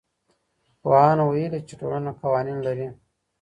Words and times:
پوهانو 0.81 1.23
ويلي 1.27 1.59
چي 1.67 1.73
ټولنه 1.79 2.11
قوانين 2.21 2.57
لري. 2.67 2.87